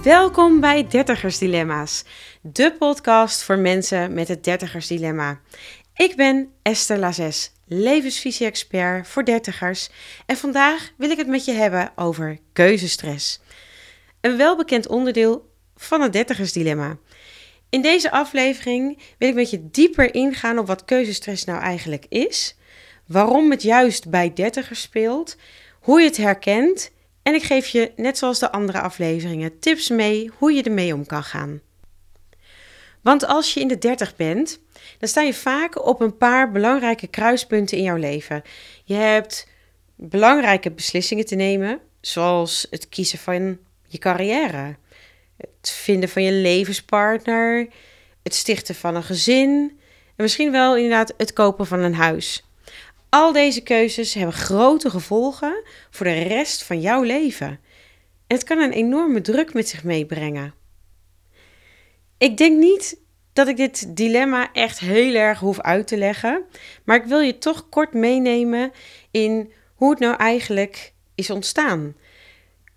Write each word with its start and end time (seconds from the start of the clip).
Welkom 0.00 0.60
bij 0.60 0.86
Dertigers 0.88 1.38
Dilemma's, 1.38 2.04
de 2.40 2.74
podcast 2.78 3.42
voor 3.42 3.58
mensen 3.58 4.14
met 4.14 4.28
het 4.28 4.44
Dertigers 4.44 4.86
Dilemma. 4.86 5.40
Ik 5.94 6.16
ben 6.16 6.52
Esther 6.62 6.98
Lazes, 6.98 7.52
levensvisie-expert 7.66 9.08
voor 9.08 9.24
dertigers 9.24 9.90
en 10.26 10.36
vandaag 10.36 10.92
wil 10.96 11.10
ik 11.10 11.18
het 11.18 11.26
met 11.26 11.44
je 11.44 11.52
hebben 11.52 11.92
over 11.96 12.38
keuzestress. 12.52 13.40
Een 14.20 14.36
welbekend 14.36 14.86
onderdeel 14.86 15.50
van 15.76 16.00
het 16.00 16.12
Dertigers 16.12 16.52
Dilemma. 16.52 16.98
In 17.70 17.82
deze 17.82 18.10
aflevering 18.10 18.98
wil 19.18 19.28
ik 19.28 19.34
met 19.34 19.50
je 19.50 19.70
dieper 19.70 20.14
ingaan 20.14 20.58
op 20.58 20.66
wat 20.66 20.84
keuzestress 20.84 21.44
nou 21.44 21.60
eigenlijk 21.60 22.06
is, 22.08 22.56
waarom 23.06 23.50
het 23.50 23.62
juist 23.62 24.10
bij 24.10 24.32
dertigers 24.32 24.80
speelt, 24.80 25.36
hoe 25.80 26.00
je 26.00 26.06
het 26.06 26.16
herkent 26.16 26.91
en 27.22 27.34
ik 27.34 27.42
geef 27.42 27.66
je, 27.66 27.92
net 27.96 28.18
zoals 28.18 28.38
de 28.38 28.52
andere 28.52 28.80
afleveringen, 28.80 29.58
tips 29.58 29.88
mee 29.88 30.30
hoe 30.38 30.52
je 30.52 30.62
ermee 30.62 30.94
om 30.94 31.06
kan 31.06 31.22
gaan. 31.22 31.60
Want 33.00 33.26
als 33.26 33.54
je 33.54 33.60
in 33.60 33.68
de 33.68 33.78
30 33.78 34.16
bent, 34.16 34.60
dan 34.98 35.08
sta 35.08 35.20
je 35.20 35.34
vaak 35.34 35.86
op 35.86 36.00
een 36.00 36.16
paar 36.16 36.50
belangrijke 36.50 37.06
kruispunten 37.06 37.76
in 37.76 37.82
jouw 37.82 37.96
leven. 37.96 38.42
Je 38.84 38.94
hebt 38.94 39.48
belangrijke 39.96 40.70
beslissingen 40.70 41.26
te 41.26 41.34
nemen, 41.34 41.80
zoals 42.00 42.66
het 42.70 42.88
kiezen 42.88 43.18
van 43.18 43.58
je 43.86 43.98
carrière, 43.98 44.76
het 45.36 45.70
vinden 45.70 46.08
van 46.08 46.22
je 46.22 46.32
levenspartner, 46.32 47.68
het 48.22 48.34
stichten 48.34 48.74
van 48.74 48.94
een 48.94 49.02
gezin 49.02 49.78
en 50.16 50.22
misschien 50.22 50.52
wel 50.52 50.76
inderdaad 50.76 51.14
het 51.16 51.32
kopen 51.32 51.66
van 51.66 51.80
een 51.80 51.94
huis. 51.94 52.44
Al 53.14 53.32
deze 53.32 53.62
keuzes 53.62 54.14
hebben 54.14 54.34
grote 54.34 54.90
gevolgen 54.90 55.62
voor 55.90 56.06
de 56.06 56.22
rest 56.22 56.62
van 56.62 56.80
jouw 56.80 57.02
leven. 57.02 57.48
En 58.26 58.36
het 58.36 58.44
kan 58.44 58.58
een 58.58 58.72
enorme 58.72 59.20
druk 59.20 59.54
met 59.54 59.68
zich 59.68 59.84
meebrengen. 59.84 60.54
Ik 62.18 62.36
denk 62.36 62.58
niet 62.58 63.00
dat 63.32 63.48
ik 63.48 63.56
dit 63.56 63.96
dilemma 63.96 64.52
echt 64.52 64.78
heel 64.78 65.14
erg 65.14 65.38
hoef 65.38 65.60
uit 65.60 65.86
te 65.86 65.96
leggen, 65.96 66.44
maar 66.84 66.96
ik 66.96 67.04
wil 67.04 67.20
je 67.20 67.38
toch 67.38 67.68
kort 67.68 67.92
meenemen 67.92 68.72
in 69.10 69.52
hoe 69.74 69.90
het 69.90 69.98
nou 69.98 70.16
eigenlijk 70.16 70.92
is 71.14 71.30
ontstaan. 71.30 71.96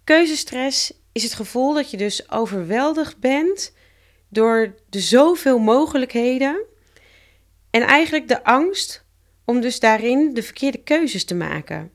Keuzestress 0.03 0.93
is 1.11 1.23
het 1.23 1.33
gevoel 1.33 1.73
dat 1.73 1.91
je 1.91 1.97
dus 1.97 2.31
overweldigd 2.31 3.19
bent 3.19 3.73
door 4.29 4.75
de 4.89 4.99
zoveel 4.99 5.59
mogelijkheden 5.59 6.63
en 7.69 7.81
eigenlijk 7.81 8.27
de 8.27 8.43
angst 8.43 9.04
om 9.45 9.61
dus 9.61 9.79
daarin 9.79 10.33
de 10.33 10.43
verkeerde 10.43 10.83
keuzes 10.83 11.25
te 11.25 11.35
maken. 11.35 11.91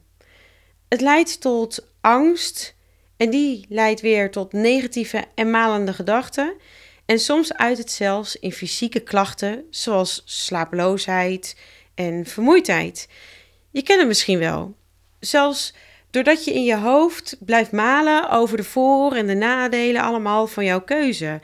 Het 0.88 1.00
leidt 1.00 1.40
tot 1.40 1.88
angst 2.00 2.74
en 3.16 3.30
die 3.30 3.66
leidt 3.68 4.00
weer 4.00 4.30
tot 4.30 4.52
negatieve 4.52 5.24
en 5.34 5.50
malende 5.50 5.92
gedachten. 5.92 6.54
En 7.06 7.18
soms 7.18 7.54
uit 7.54 7.78
het 7.78 7.90
zelfs 7.90 8.36
in 8.36 8.52
fysieke 8.52 9.00
klachten 9.00 9.64
zoals 9.70 10.22
slapeloosheid 10.24 11.56
en 11.94 12.26
vermoeidheid. 12.26 13.08
Je 13.70 13.82
kent 13.82 13.98
het 13.98 14.08
misschien 14.08 14.38
wel. 14.38 14.74
Zelfs 15.20 15.74
doordat 16.10 16.44
je 16.44 16.54
in 16.54 16.64
je 16.64 16.76
hoofd 16.76 17.36
blijft 17.40 17.72
malen 17.72 18.30
over 18.30 18.56
de 18.56 18.64
voor- 18.64 19.14
en 19.14 19.26
de 19.26 19.34
nadelen 19.34 20.02
allemaal 20.02 20.46
van 20.46 20.64
jouw 20.64 20.80
keuze. 20.80 21.40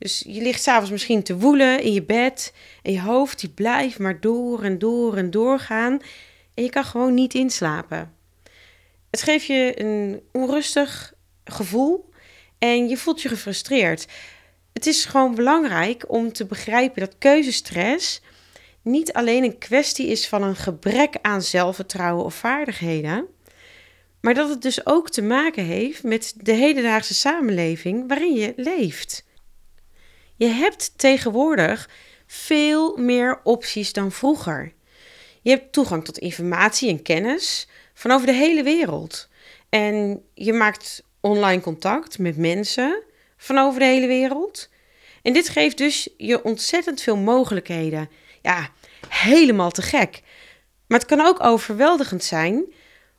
Dus 0.00 0.24
je 0.26 0.42
ligt 0.42 0.62
s'avonds 0.62 0.90
misschien 0.90 1.22
te 1.22 1.36
woelen 1.36 1.82
in 1.82 1.92
je 1.92 2.02
bed 2.02 2.52
en 2.82 2.92
je 2.92 3.00
hoofd 3.00 3.40
die 3.40 3.50
blijft 3.50 3.98
maar 3.98 4.20
door 4.20 4.62
en 4.62 4.78
door 4.78 5.16
en 5.16 5.30
doorgaan 5.30 6.00
en 6.54 6.64
je 6.64 6.70
kan 6.70 6.84
gewoon 6.84 7.14
niet 7.14 7.34
inslapen. 7.34 8.14
Het 9.10 9.22
geeft 9.22 9.46
je 9.46 9.80
een 9.80 10.22
onrustig 10.32 11.14
gevoel 11.44 12.08
en 12.58 12.88
je 12.88 12.96
voelt 12.96 13.22
je 13.22 13.28
gefrustreerd. 13.28 14.06
Het 14.72 14.86
is 14.86 15.04
gewoon 15.04 15.34
belangrijk 15.34 16.04
om 16.08 16.32
te 16.32 16.46
begrijpen 16.46 17.00
dat 17.00 17.18
keuzestress 17.18 18.20
niet 18.82 19.12
alleen 19.12 19.44
een 19.44 19.58
kwestie 19.58 20.06
is 20.06 20.28
van 20.28 20.42
een 20.42 20.56
gebrek 20.56 21.16
aan 21.22 21.42
zelfvertrouwen 21.42 22.24
of 22.24 22.34
vaardigheden, 22.34 23.26
maar 24.20 24.34
dat 24.34 24.48
het 24.48 24.62
dus 24.62 24.86
ook 24.86 25.10
te 25.10 25.22
maken 25.22 25.64
heeft 25.64 26.02
met 26.02 26.34
de 26.36 26.52
hedendaagse 26.52 27.14
samenleving 27.14 28.08
waarin 28.08 28.34
je 28.34 28.52
leeft. 28.56 29.28
Je 30.40 30.46
hebt 30.46 30.92
tegenwoordig 30.98 31.88
veel 32.26 32.96
meer 32.96 33.40
opties 33.42 33.92
dan 33.92 34.12
vroeger. 34.12 34.72
Je 35.42 35.50
hebt 35.50 35.72
toegang 35.72 36.04
tot 36.04 36.18
informatie 36.18 36.88
en 36.88 37.02
kennis 37.02 37.68
van 37.94 38.10
over 38.10 38.26
de 38.26 38.32
hele 38.32 38.62
wereld. 38.62 39.28
En 39.68 40.24
je 40.34 40.52
maakt 40.52 41.02
online 41.20 41.60
contact 41.60 42.18
met 42.18 42.36
mensen 42.36 43.02
van 43.36 43.58
over 43.58 43.80
de 43.80 43.86
hele 43.86 44.06
wereld. 44.06 44.68
En 45.22 45.32
dit 45.32 45.48
geeft 45.48 45.78
dus 45.78 46.08
je 46.16 46.44
ontzettend 46.44 47.00
veel 47.00 47.16
mogelijkheden. 47.16 48.10
Ja, 48.42 48.68
helemaal 49.08 49.70
te 49.70 49.82
gek. 49.82 50.22
Maar 50.86 50.98
het 50.98 51.08
kan 51.08 51.20
ook 51.20 51.44
overweldigend 51.44 52.24
zijn 52.24 52.64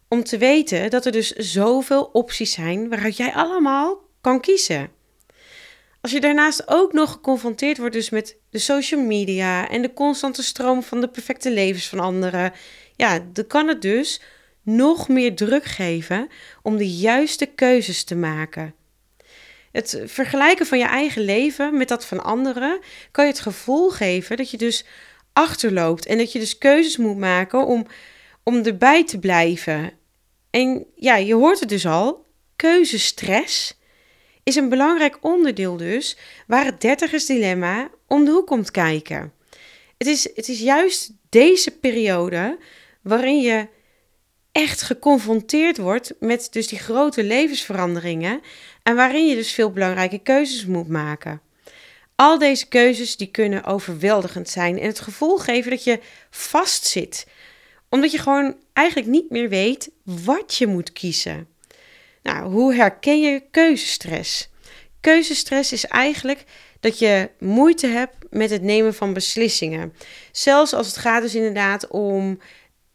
om 0.08 0.24
te 0.24 0.38
weten 0.38 0.90
dat 0.90 1.06
er 1.06 1.12
dus 1.12 1.32
zoveel 1.32 2.04
opties 2.04 2.52
zijn 2.52 2.90
waaruit 2.90 3.18
jij 3.18 3.34
allemaal 3.34 3.98
kan 4.22 4.40
kiezen. 4.40 5.00
Als 6.02 6.12
je 6.12 6.20
daarnaast 6.20 6.68
ook 6.68 6.94
nog 6.94 7.12
geconfronteerd 7.12 7.78
wordt 7.78 7.94
dus 7.94 8.10
met 8.10 8.38
de 8.50 8.60
social 8.60 9.02
media 9.02 9.70
en 9.70 9.82
de 9.82 9.94
constante 9.94 10.44
stroom 10.44 10.84
van 10.84 11.02
de 11.02 11.08
perfecte 11.08 11.52
levens 11.52 11.88
van 11.88 12.00
anderen, 12.00 12.54
ja, 12.96 13.20
dan 13.34 13.48
kan 13.48 13.68
het 13.68 13.82
dus 13.82 14.22
nog 14.62 15.08
meer 15.08 15.36
druk 15.36 15.64
geven 15.64 16.28
om 16.62 16.78
de 16.78 16.90
juiste 16.90 17.46
keuzes 17.46 18.04
te 18.04 18.16
maken. 18.16 18.76
Het 19.72 20.02
vergelijken 20.06 20.66
van 20.66 20.78
je 20.78 20.86
eigen 20.86 21.22
leven 21.22 21.78
met 21.78 21.88
dat 21.88 22.06
van 22.06 22.24
anderen 22.24 22.80
kan 23.12 23.26
je 23.26 23.32
het 23.32 23.40
gevoel 23.40 23.90
geven 23.90 24.38
dat 24.38 24.52
je 24.52 24.58
dus 24.58 24.86
achterloopt 25.34 26.06
en 26.06 26.18
dat 26.18 26.32
je 26.32 26.40
dus 26.40 26.58
keuzes 26.58 26.98
moet 26.98 27.18
maken 27.18 27.66
om, 27.66 27.86
om 28.44 28.56
erbij 28.64 29.06
te 29.06 29.20
blijven. 29.20 29.92
En 30.50 30.86
ja, 30.96 31.16
je 31.16 31.34
hoort 31.34 31.60
het 31.60 31.70
dus 31.70 31.86
al, 31.86 32.26
keuzestress 32.56 33.80
is 34.44 34.56
een 34.56 34.70
belangrijk 34.70 35.18
onderdeel 35.22 35.78
dus 35.78 36.18
waar 36.48 36.66
het 36.66 36.82
dertigers 36.82 37.26
dilemma 37.26 37.90
om 38.08 38.26
de 38.26 38.32
hoek 38.32 38.48
komt 38.48 38.72
kijken. 38.72 39.34
Het 39.98 40.08
is, 40.08 40.24
het 40.36 40.48
is 40.48 40.60
juist 40.60 41.12
deze 41.30 41.72
periode 41.72 42.58
waarin 43.02 43.42
je 43.42 43.68
echt 44.52 44.82
geconfronteerd 44.82 45.78
wordt 45.78 46.14
met 46.20 46.48
dus 46.52 46.68
die 46.68 46.80
grote 46.80 47.24
levensveranderingen 47.24 48.42
en 48.84 48.96
waarin 48.96 49.28
je 49.28 49.36
dus 49.36 49.52
veel 49.52 49.72
belangrijke 49.72 50.20
keuzes 50.20 50.66
moet 50.66 50.88
maken. 50.88 51.42
Al 52.16 52.38
deze 52.38 52.68
keuzes 52.68 53.18
die 53.18 53.32
kunnen 53.32 53.64
overweldigend 53.64 54.50
zijn 54.50 54.80
en 54.80 54.88
het 54.88 55.00
gevoel 55.00 55.38
geven 55.38 55.72
dat 55.72 55.84
je 55.84 56.00
vastzit, 56.30 57.28
omdat 57.90 58.12
je 58.12 58.18
gewoon 58.18 58.56
eigenlijk 58.74 59.10
niet 59.10 59.30
meer 59.30 59.50
weet 59.50 59.90
wat 60.04 60.56
je 60.56 60.68
moet 60.68 60.94
kiezen. 60.94 61.48
Nou, 62.24 62.52
hoe 62.52 62.74
herken 62.74 63.22
je 63.22 63.44
keuzestress? 63.52 64.50
Keuzestress 65.00 65.72
is 65.72 65.86
eigenlijk 65.86 66.44
dat 66.80 67.00
je 67.00 67.30
moeite 67.40 67.88
hebt 67.88 68.16
met 68.30 68.50
het 68.50 68.62
nemen 68.62 68.94
van 68.94 69.14
beslissingen. 69.14 69.94
Zelfs 70.32 70.74
als 70.74 70.88
het 70.88 70.98
gaat 70.98 71.22
dus 71.22 71.36
inderdaad 71.36 71.88
om 71.88 72.40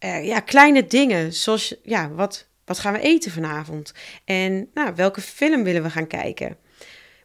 uh, 0.05 0.27
ja, 0.27 0.41
kleine 0.41 0.87
dingen, 0.87 1.33
zoals 1.33 1.75
ja, 1.83 2.11
wat, 2.11 2.49
wat 2.65 2.79
gaan 2.79 2.93
we 2.93 3.01
eten 3.01 3.31
vanavond? 3.31 3.93
En 4.25 4.71
nou, 4.75 4.93
welke 4.95 5.21
film 5.21 5.65
willen 5.65 5.83
we 5.83 5.91
gaan 5.91 6.07
kijken? 6.07 6.57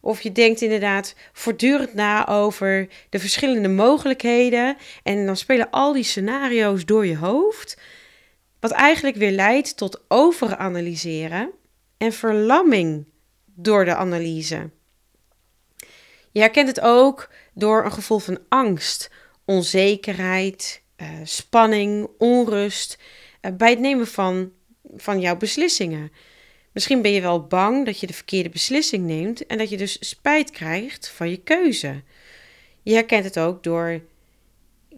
Of 0.01 0.21
je 0.21 0.31
denkt 0.31 0.61
inderdaad 0.61 1.15
voortdurend 1.33 1.93
na 1.93 2.27
over 2.27 2.87
de 3.09 3.19
verschillende 3.19 3.67
mogelijkheden. 3.67 4.77
En 5.03 5.25
dan 5.25 5.37
spelen 5.37 5.69
al 5.69 5.93
die 5.93 6.03
scenario's 6.03 6.85
door 6.85 7.05
je 7.05 7.17
hoofd. 7.17 7.77
Wat 8.59 8.71
eigenlijk 8.71 9.15
weer 9.15 9.31
leidt 9.31 9.77
tot 9.77 10.01
overanalyseren 10.07 11.51
en 12.01 12.13
verlamming 12.13 13.05
door 13.45 13.85
de 13.85 13.95
analyse. 13.95 14.69
Je 16.31 16.39
herkent 16.39 16.67
het 16.67 16.79
ook 16.81 17.29
door 17.53 17.85
een 17.85 17.91
gevoel 17.91 18.19
van 18.19 18.39
angst, 18.49 19.09
onzekerheid, 19.45 20.81
uh, 20.97 21.07
spanning, 21.23 22.09
onrust 22.17 22.97
uh, 23.41 23.51
bij 23.51 23.69
het 23.69 23.79
nemen 23.79 24.07
van, 24.07 24.51
van 24.95 25.19
jouw 25.19 25.37
beslissingen. 25.37 26.11
Misschien 26.71 27.01
ben 27.01 27.11
je 27.11 27.21
wel 27.21 27.47
bang 27.47 27.85
dat 27.85 27.99
je 27.99 28.07
de 28.07 28.13
verkeerde 28.13 28.49
beslissing 28.49 29.05
neemt 29.05 29.45
en 29.45 29.57
dat 29.57 29.69
je 29.69 29.77
dus 29.77 29.97
spijt 30.09 30.49
krijgt 30.49 31.09
van 31.09 31.29
je 31.29 31.37
keuze. 31.37 32.03
Je 32.81 32.93
herkent 32.93 33.23
het 33.23 33.39
ook 33.39 33.63
door 33.63 34.01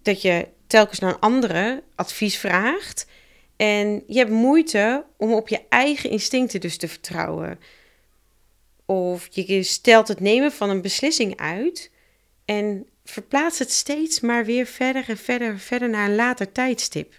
dat 0.02 0.22
je 0.22 0.48
telkens 0.68 1.00
naar 1.00 1.14
een 1.14 1.20
andere 1.20 1.84
advies 1.96 2.38
vraagt 2.38 3.06
en 3.64 4.04
je 4.08 4.18
hebt 4.18 4.32
moeite 4.32 5.06
om 5.18 5.34
op 5.34 5.48
je 5.48 5.62
eigen 5.70 6.10
instincten 6.10 6.60
dus 6.62 6.78
te 6.78 6.88
vertrouwen. 6.88 7.60
Of 8.86 9.28
je 9.32 9.64
stelt 9.64 10.08
het 10.08 10.20
nemen 10.20 10.52
van 10.52 10.70
een 10.70 10.82
beslissing 10.82 11.38
uit 11.38 11.92
en 12.46 12.88
verplaatst 13.06 13.60
het 13.60 13.72
steeds 13.72 14.20
maar 14.20 14.46
weer 14.46 14.66
verder 14.66 15.10
en 15.10 15.18
verder 15.18 15.50
en 15.50 15.60
verder 15.60 15.90
naar 15.90 16.10
een 16.10 16.16
later 16.16 16.52
tijdstip. 16.52 17.14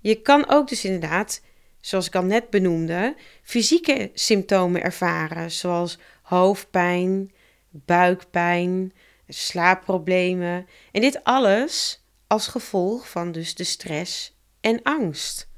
Je 0.00 0.14
kan 0.14 0.48
ook 0.48 0.68
dus 0.68 0.84
inderdaad 0.84 1.42
zoals 1.80 2.06
ik 2.06 2.14
al 2.14 2.24
net 2.24 2.50
benoemde, 2.50 3.16
fysieke 3.42 4.10
symptomen 4.14 4.82
ervaren, 4.82 5.50
zoals 5.50 5.98
hoofdpijn, 6.22 7.32
buikpijn, 7.70 8.92
slaapproblemen. 9.28 10.66
En 10.92 11.00
dit 11.00 11.24
alles 11.24 12.02
als 12.26 12.46
gevolg 12.46 13.10
van 13.10 13.32
dus 13.32 13.54
de 13.54 13.64
stress 13.64 14.38
en 14.60 14.82
angst. 14.82 15.48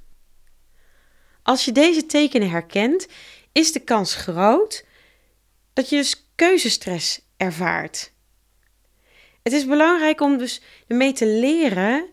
Als 1.43 1.65
je 1.65 1.73
deze 1.73 2.07
tekenen 2.07 2.51
herkent, 2.51 3.07
is 3.53 3.73
de 3.73 3.81
kans 3.81 4.15
groot 4.15 4.85
dat 5.73 5.89
je 5.89 5.97
dus 5.97 6.27
keuzestress 6.35 7.21
ervaart. 7.37 8.13
Het 9.43 9.53
is 9.53 9.67
belangrijk 9.67 10.21
om 10.21 10.39
dus 10.39 10.63
ermee 10.87 11.13
te 11.13 11.27
leren 11.27 12.09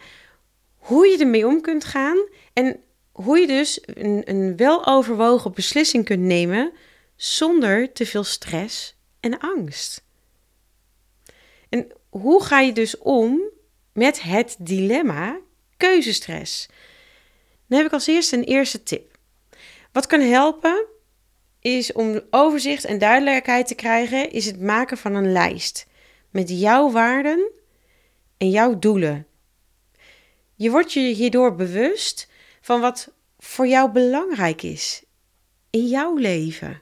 hoe 0.77 1.07
je 1.07 1.17
ermee 1.17 1.47
om 1.47 1.61
kunt 1.61 1.85
gaan 1.85 2.27
en 2.53 2.83
hoe 3.11 3.39
je 3.39 3.47
dus 3.47 3.81
een, 3.83 4.21
een 4.25 4.55
weloverwogen 4.55 5.53
beslissing 5.53 6.05
kunt 6.05 6.21
nemen 6.21 6.71
zonder 7.15 7.93
te 7.93 8.05
veel 8.05 8.23
stress 8.23 8.95
en 9.19 9.39
angst. 9.39 10.03
En 11.69 11.91
hoe 12.09 12.43
ga 12.43 12.59
je 12.59 12.73
dus 12.73 12.97
om 12.97 13.41
met 13.93 14.21
het 14.21 14.55
dilemma 14.59 15.39
keuzestress? 15.79 16.67
Dan 17.67 17.77
heb 17.77 17.87
ik 17.87 17.93
als 17.93 18.07
eerste 18.07 18.35
een 18.35 18.43
eerste 18.43 18.83
tip. 18.83 19.17
Wat 19.91 20.07
kan 20.07 20.21
helpen 20.21 20.85
is 21.59 21.91
om 21.91 22.21
overzicht 22.29 22.85
en 22.85 22.97
duidelijkheid 22.97 23.67
te 23.67 23.75
krijgen, 23.75 24.31
is 24.31 24.45
het 24.45 24.61
maken 24.61 24.97
van 24.97 25.15
een 25.15 25.31
lijst 25.31 25.87
met 26.29 26.49
jouw 26.49 26.91
waarden 26.91 27.51
en 28.37 28.49
jouw 28.49 28.79
doelen. 28.79 29.27
Je 30.55 30.71
wordt 30.71 30.93
je 30.93 30.99
hierdoor 30.99 31.55
bewust 31.55 32.27
van 32.61 32.81
wat 32.81 33.11
voor 33.37 33.67
jou 33.67 33.91
belangrijk 33.91 34.61
is 34.61 35.03
in 35.69 35.87
jouw 35.87 36.15
leven. 36.15 36.81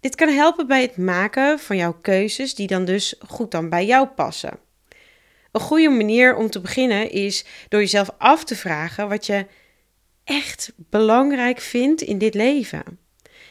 Dit 0.00 0.14
kan 0.14 0.28
helpen 0.28 0.66
bij 0.66 0.82
het 0.82 0.96
maken 0.96 1.58
van 1.58 1.76
jouw 1.76 1.92
keuzes 1.92 2.54
die 2.54 2.66
dan 2.66 2.84
dus 2.84 3.14
goed 3.28 3.50
dan 3.50 3.68
bij 3.68 3.86
jou 3.86 4.06
passen. 4.06 4.58
Een 5.58 5.64
goede 5.64 5.88
manier 5.88 6.36
om 6.36 6.50
te 6.50 6.60
beginnen 6.60 7.10
is 7.10 7.44
door 7.68 7.80
jezelf 7.80 8.10
af 8.18 8.44
te 8.44 8.56
vragen 8.56 9.08
wat 9.08 9.26
je 9.26 9.46
echt 10.24 10.72
belangrijk 10.76 11.60
vindt 11.60 12.02
in 12.02 12.18
dit 12.18 12.34
leven. 12.34 12.98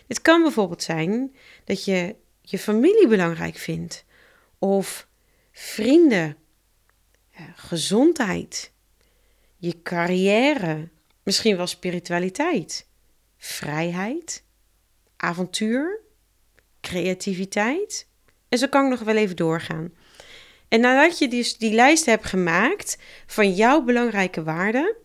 Het 0.08 0.22
kan 0.22 0.42
bijvoorbeeld 0.42 0.84
zijn 0.84 1.36
dat 1.64 1.86
je 1.86 2.16
je 2.42 2.60
familie 2.60 3.08
belangrijk 3.08 3.56
vindt, 3.56 4.06
of 4.60 5.08
vrienden, 5.52 6.38
gezondheid, 7.56 8.72
je 9.58 9.82
carrière, 9.82 10.90
misschien 11.24 11.58
wel 11.58 11.68
spiritualiteit, 11.68 12.88
vrijheid, 13.38 14.44
avontuur, 15.18 16.00
creativiteit. 16.82 18.08
En 18.50 18.58
zo 18.58 18.68
kan 18.68 18.84
ik 18.84 18.90
nog 18.90 19.00
wel 19.00 19.16
even 19.16 19.36
doorgaan. 19.36 19.92
En 20.68 20.80
nadat 20.80 21.20
je 21.20 21.28
dus 21.28 21.58
die 21.58 21.74
lijst 21.74 22.06
hebt 22.06 22.26
gemaakt 22.26 22.98
van 23.26 23.54
jouw 23.54 23.82
belangrijke 23.82 24.44
waarden, 24.44 24.96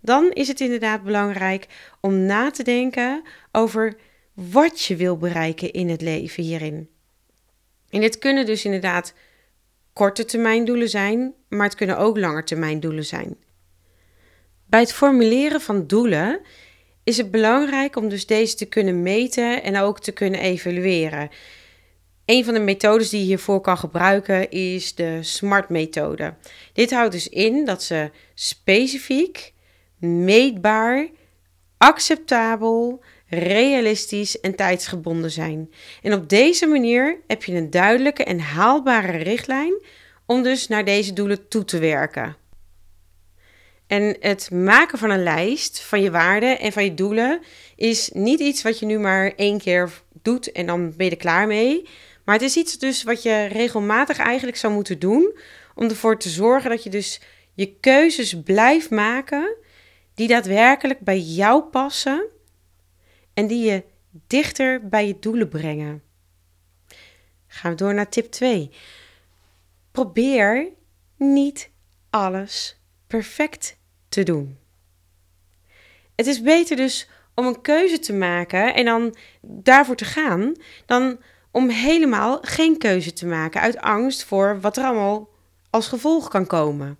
dan 0.00 0.30
is 0.30 0.48
het 0.48 0.60
inderdaad 0.60 1.02
belangrijk 1.02 1.66
om 2.00 2.26
na 2.26 2.50
te 2.50 2.62
denken 2.62 3.22
over 3.52 3.96
wat 4.34 4.82
je 4.82 4.96
wil 4.96 5.16
bereiken 5.16 5.72
in 5.72 5.88
het 5.88 6.00
leven 6.00 6.42
hierin. 6.42 6.88
En 7.90 8.00
dit 8.00 8.18
kunnen 8.18 8.46
dus 8.46 8.64
inderdaad 8.64 9.14
korte 9.92 10.24
termijn 10.24 10.64
doelen 10.64 10.88
zijn, 10.88 11.34
maar 11.48 11.66
het 11.66 11.74
kunnen 11.74 11.98
ook 11.98 12.18
lange 12.18 12.44
termijn 12.44 12.80
doelen 12.80 13.04
zijn. 13.04 13.36
Bij 14.66 14.80
het 14.80 14.92
formuleren 14.92 15.60
van 15.60 15.86
doelen 15.86 16.40
is 17.04 17.16
het 17.16 17.30
belangrijk 17.30 17.96
om 17.96 18.08
dus 18.08 18.26
deze 18.26 18.54
te 18.54 18.66
kunnen 18.66 19.02
meten 19.02 19.62
en 19.62 19.76
ook 19.76 20.00
te 20.00 20.12
kunnen 20.12 20.40
evalueren. 20.40 21.30
Een 22.30 22.44
van 22.44 22.54
de 22.54 22.60
methodes 22.60 23.08
die 23.08 23.20
je 23.20 23.26
hiervoor 23.26 23.60
kan 23.60 23.78
gebruiken 23.78 24.50
is 24.50 24.94
de 24.94 25.18
SMART-methode. 25.20 26.34
Dit 26.72 26.90
houdt 26.90 27.12
dus 27.12 27.28
in 27.28 27.64
dat 27.64 27.82
ze 27.82 28.10
specifiek, 28.34 29.52
meetbaar, 29.98 31.08
acceptabel, 31.78 33.02
realistisch 33.26 34.40
en 34.40 34.54
tijdsgebonden 34.54 35.30
zijn. 35.30 35.72
En 36.02 36.12
op 36.12 36.28
deze 36.28 36.66
manier 36.66 37.20
heb 37.26 37.44
je 37.44 37.54
een 37.54 37.70
duidelijke 37.70 38.24
en 38.24 38.40
haalbare 38.40 39.16
richtlijn 39.16 39.82
om 40.26 40.42
dus 40.42 40.68
naar 40.68 40.84
deze 40.84 41.12
doelen 41.12 41.48
toe 41.48 41.64
te 41.64 41.78
werken. 41.78 42.36
En 43.86 44.16
het 44.20 44.50
maken 44.50 44.98
van 44.98 45.10
een 45.10 45.22
lijst 45.22 45.80
van 45.80 46.02
je 46.02 46.10
waarden 46.10 46.58
en 46.58 46.72
van 46.72 46.84
je 46.84 46.94
doelen 46.94 47.40
is 47.76 48.10
niet 48.12 48.40
iets 48.40 48.62
wat 48.62 48.78
je 48.78 48.86
nu 48.86 48.98
maar 48.98 49.32
één 49.36 49.58
keer 49.58 50.02
doet 50.22 50.52
en 50.52 50.66
dan 50.66 50.96
ben 50.96 51.06
je 51.06 51.12
er 51.12 51.18
klaar 51.18 51.46
mee. 51.46 51.86
Maar 52.24 52.34
het 52.34 52.44
is 52.44 52.56
iets 52.56 52.78
dus 52.78 53.02
wat 53.02 53.22
je 53.22 53.44
regelmatig 53.44 54.18
eigenlijk 54.18 54.56
zou 54.56 54.72
moeten 54.72 54.98
doen 54.98 55.38
om 55.74 55.88
ervoor 55.88 56.18
te 56.18 56.28
zorgen 56.28 56.70
dat 56.70 56.82
je 56.82 56.90
dus 56.90 57.20
je 57.54 57.76
keuzes 57.80 58.42
blijft 58.42 58.90
maken 58.90 59.56
die 60.14 60.28
daadwerkelijk 60.28 61.00
bij 61.00 61.18
jou 61.18 61.62
passen 61.62 62.26
en 63.34 63.46
die 63.46 63.64
je 63.64 63.84
dichter 64.26 64.88
bij 64.88 65.06
je 65.06 65.18
doelen 65.18 65.48
brengen. 65.48 66.02
Gaan 67.46 67.70
we 67.70 67.76
door 67.76 67.94
naar 67.94 68.08
tip 68.08 68.30
2. 68.30 68.70
Probeer 69.90 70.68
niet 71.16 71.70
alles 72.10 72.80
perfect 73.06 73.76
te 74.08 74.22
doen. 74.22 74.58
Het 76.14 76.26
is 76.26 76.42
beter 76.42 76.76
dus 76.76 77.08
om 77.34 77.46
een 77.46 77.60
keuze 77.60 77.98
te 77.98 78.12
maken 78.12 78.74
en 78.74 78.84
dan 78.84 79.16
daarvoor 79.40 79.96
te 79.96 80.04
gaan, 80.04 80.54
dan 80.86 81.18
om 81.50 81.68
helemaal 81.68 82.38
geen 82.42 82.78
keuze 82.78 83.12
te 83.12 83.26
maken 83.26 83.60
uit 83.60 83.78
angst 83.78 84.24
voor 84.24 84.60
wat 84.60 84.76
er 84.76 84.84
allemaal 84.84 85.28
als 85.70 85.88
gevolg 85.88 86.28
kan 86.28 86.46
komen. 86.46 86.98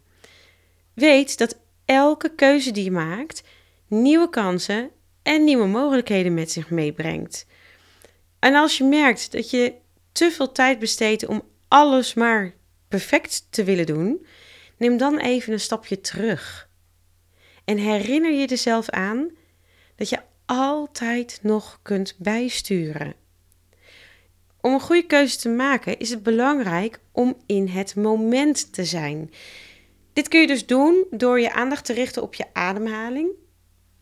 Weet 0.94 1.38
dat 1.38 1.58
elke 1.84 2.34
keuze 2.34 2.70
die 2.70 2.84
je 2.84 2.90
maakt 2.90 3.42
nieuwe 3.86 4.28
kansen 4.28 4.90
en 5.22 5.44
nieuwe 5.44 5.66
mogelijkheden 5.66 6.34
met 6.34 6.50
zich 6.50 6.70
meebrengt. 6.70 7.46
En 8.38 8.54
als 8.54 8.78
je 8.78 8.84
merkt 8.84 9.32
dat 9.32 9.50
je 9.50 9.74
te 10.12 10.30
veel 10.30 10.52
tijd 10.52 10.78
besteedt 10.78 11.26
om 11.26 11.42
alles 11.68 12.14
maar 12.14 12.54
perfect 12.88 13.46
te 13.50 13.64
willen 13.64 13.86
doen, 13.86 14.26
neem 14.76 14.96
dan 14.96 15.18
even 15.18 15.52
een 15.52 15.60
stapje 15.60 16.00
terug. 16.00 16.68
En 17.64 17.76
herinner 17.76 18.32
je 18.32 18.46
jezelf 18.46 18.88
aan 18.88 19.30
dat 19.96 20.08
je 20.08 20.18
altijd 20.46 21.38
nog 21.42 21.78
kunt 21.82 22.14
bijsturen. 22.18 23.14
Om 24.60 24.72
een 24.72 24.80
goede 24.80 25.06
keuze 25.06 25.38
te 25.38 25.48
maken 25.48 25.98
is 25.98 26.10
het 26.10 26.22
belangrijk 26.22 27.00
om 27.12 27.36
in 27.46 27.68
het 27.68 27.94
moment 27.94 28.72
te 28.72 28.84
zijn. 28.84 29.30
Dit 30.12 30.28
kun 30.28 30.40
je 30.40 30.46
dus 30.46 30.66
doen 30.66 31.06
door 31.10 31.40
je 31.40 31.52
aandacht 31.52 31.84
te 31.84 31.92
richten 31.92 32.22
op 32.22 32.34
je 32.34 32.44
ademhaling 32.52 33.28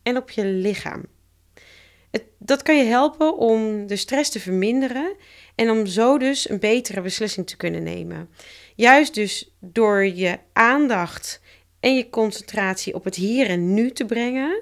en 0.03 0.17
op 0.17 0.29
je 0.29 0.45
lichaam. 0.45 1.05
Het, 2.11 2.23
dat 2.37 2.61
kan 2.61 2.77
je 2.77 2.83
helpen 2.83 3.37
om 3.37 3.87
de 3.87 3.95
stress 3.95 4.29
te 4.29 4.39
verminderen 4.39 5.15
en 5.55 5.69
om 5.69 5.85
zo 5.85 6.17
dus 6.17 6.49
een 6.49 6.59
betere 6.59 7.01
beslissing 7.01 7.47
te 7.47 7.57
kunnen 7.57 7.83
nemen. 7.83 8.29
Juist 8.75 9.13
dus 9.13 9.55
door 9.59 10.05
je 10.05 10.39
aandacht 10.53 11.41
en 11.79 11.95
je 11.95 12.09
concentratie 12.09 12.93
op 12.93 13.03
het 13.03 13.15
hier 13.15 13.49
en 13.49 13.73
nu 13.73 13.91
te 13.91 14.05
brengen, 14.05 14.61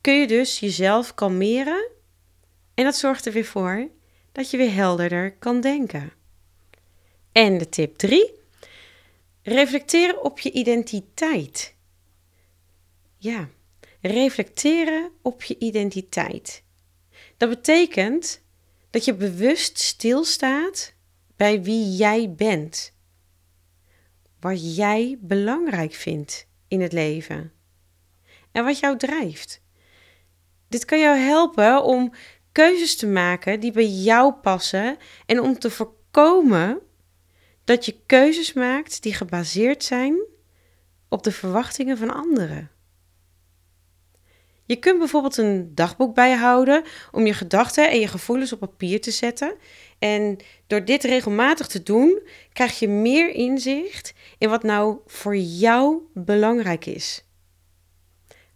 kun 0.00 0.14
je 0.14 0.26
dus 0.26 0.60
jezelf 0.60 1.14
kalmeren. 1.14 1.88
En 2.74 2.84
dat 2.84 2.96
zorgt 2.96 3.26
er 3.26 3.32
weer 3.32 3.44
voor 3.44 3.88
dat 4.36 4.50
je 4.50 4.56
weer 4.56 4.74
helderder 4.74 5.32
kan 5.32 5.60
denken. 5.60 6.12
En 7.32 7.58
de 7.58 7.68
tip 7.68 7.96
3. 7.96 8.32
Reflecteren 9.42 10.22
op 10.22 10.40
je 10.40 10.52
identiteit. 10.52 11.74
Ja, 13.16 13.48
reflecteren 14.00 15.10
op 15.22 15.42
je 15.42 15.58
identiteit. 15.58 16.62
Dat 17.36 17.48
betekent 17.48 18.42
dat 18.90 19.04
je 19.04 19.14
bewust 19.14 19.78
stilstaat 19.78 20.94
bij 21.36 21.62
wie 21.62 21.96
jij 21.96 22.32
bent. 22.32 22.92
Wat 24.40 24.76
jij 24.76 25.18
belangrijk 25.20 25.92
vindt 25.92 26.46
in 26.68 26.80
het 26.80 26.92
leven. 26.92 27.52
En 28.52 28.64
wat 28.64 28.78
jou 28.78 28.98
drijft. 28.98 29.60
Dit 30.68 30.84
kan 30.84 31.00
jou 31.00 31.16
helpen 31.16 31.84
om 31.84 32.12
keuzes 32.56 32.96
te 32.96 33.06
maken 33.06 33.60
die 33.60 33.72
bij 33.72 33.86
jou 33.86 34.32
passen 34.32 34.96
en 35.26 35.40
om 35.40 35.58
te 35.58 35.70
voorkomen 35.70 36.80
dat 37.64 37.84
je 37.84 38.00
keuzes 38.06 38.52
maakt 38.52 39.02
die 39.02 39.14
gebaseerd 39.14 39.84
zijn 39.84 40.16
op 41.08 41.22
de 41.22 41.32
verwachtingen 41.32 41.98
van 41.98 42.14
anderen. 42.14 42.70
Je 44.64 44.76
kunt 44.76 44.98
bijvoorbeeld 44.98 45.36
een 45.36 45.74
dagboek 45.74 46.14
bijhouden 46.14 46.84
om 47.12 47.26
je 47.26 47.34
gedachten 47.34 47.90
en 47.90 48.00
je 48.00 48.08
gevoelens 48.08 48.52
op 48.52 48.58
papier 48.58 49.00
te 49.00 49.10
zetten. 49.10 49.54
En 49.98 50.36
door 50.66 50.84
dit 50.84 51.04
regelmatig 51.04 51.66
te 51.66 51.82
doen, 51.82 52.22
krijg 52.52 52.78
je 52.78 52.88
meer 52.88 53.28
inzicht 53.28 54.14
in 54.38 54.48
wat 54.48 54.62
nou 54.62 54.98
voor 55.06 55.36
jou 55.36 56.00
belangrijk 56.14 56.86
is. 56.86 57.24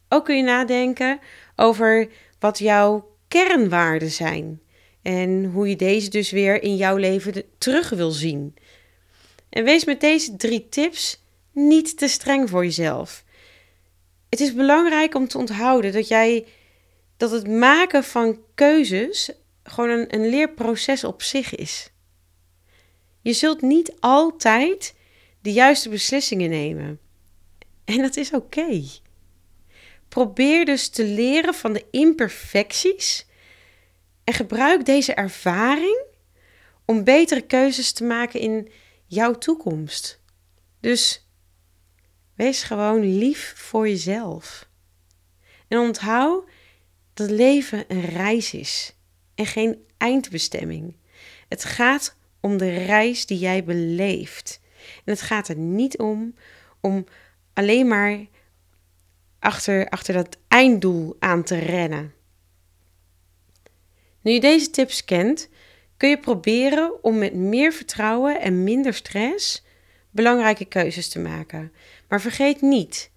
Ook 0.08 0.24
kun 0.24 0.36
je 0.36 0.42
nadenken 0.42 1.18
over 1.56 2.08
wat 2.38 2.58
jouw 2.58 3.09
kernwaarden 3.30 4.10
zijn 4.10 4.60
en 5.02 5.44
hoe 5.44 5.68
je 5.68 5.76
deze 5.76 6.10
dus 6.10 6.30
weer 6.30 6.62
in 6.62 6.76
jouw 6.76 6.96
leven 6.96 7.44
terug 7.58 7.90
wil 7.90 8.10
zien. 8.10 8.54
En 9.48 9.64
wees 9.64 9.84
met 9.84 10.00
deze 10.00 10.36
drie 10.36 10.68
tips 10.68 11.22
niet 11.52 11.98
te 11.98 12.08
streng 12.08 12.48
voor 12.48 12.64
jezelf. 12.64 13.24
Het 14.28 14.40
is 14.40 14.54
belangrijk 14.54 15.14
om 15.14 15.28
te 15.28 15.38
onthouden 15.38 15.92
dat 15.92 16.08
jij 16.08 16.46
dat 17.16 17.30
het 17.30 17.48
maken 17.48 18.04
van 18.04 18.38
keuzes 18.54 19.30
gewoon 19.62 19.90
een, 19.90 20.14
een 20.14 20.28
leerproces 20.28 21.04
op 21.04 21.22
zich 21.22 21.54
is. 21.54 21.90
Je 23.20 23.32
zult 23.32 23.60
niet 23.60 23.92
altijd 24.00 24.94
de 25.42 25.52
juiste 25.52 25.88
beslissingen 25.88 26.50
nemen. 26.50 27.00
En 27.84 27.96
dat 27.96 28.16
is 28.16 28.32
oké. 28.32 28.82
Probeer 30.10 30.64
dus 30.64 30.88
te 30.88 31.04
leren 31.04 31.54
van 31.54 31.72
de 31.72 31.86
imperfecties 31.90 33.26
en 34.24 34.34
gebruik 34.34 34.84
deze 34.84 35.14
ervaring 35.14 36.04
om 36.84 37.04
betere 37.04 37.40
keuzes 37.40 37.92
te 37.92 38.04
maken 38.04 38.40
in 38.40 38.68
jouw 39.06 39.32
toekomst. 39.32 40.20
Dus 40.80 41.28
wees 42.34 42.62
gewoon 42.62 43.18
lief 43.18 43.52
voor 43.56 43.88
jezelf. 43.88 44.68
En 45.68 45.78
onthoud 45.78 46.44
dat 47.14 47.30
leven 47.30 47.84
een 47.88 48.04
reis 48.04 48.54
is 48.54 48.94
en 49.34 49.46
geen 49.46 49.84
eindbestemming. 49.96 50.96
Het 51.48 51.64
gaat 51.64 52.16
om 52.40 52.56
de 52.56 52.74
reis 52.74 53.26
die 53.26 53.38
jij 53.38 53.64
beleeft. 53.64 54.60
En 55.04 55.12
het 55.12 55.20
gaat 55.20 55.48
er 55.48 55.56
niet 55.56 55.98
om 55.98 56.34
om 56.80 57.04
alleen 57.52 57.88
maar 57.88 58.26
achter, 59.40 59.88
achter 59.88 60.14
dat 60.14 60.36
einddoel 60.48 61.16
aan 61.18 61.42
te 61.42 61.58
rennen. 61.58 62.14
Nu 64.20 64.32
je 64.32 64.40
deze 64.40 64.70
tips 64.70 65.04
kent, 65.04 65.48
kun 65.96 66.08
je 66.08 66.18
proberen 66.18 67.04
om 67.04 67.18
met 67.18 67.34
meer 67.34 67.72
vertrouwen 67.72 68.40
en 68.40 68.64
minder 68.64 68.94
stress 68.94 69.64
belangrijke 70.10 70.64
keuzes 70.64 71.08
te 71.08 71.18
maken. 71.18 71.72
Maar 72.08 72.20
vergeet 72.20 72.60
niet 72.60 73.10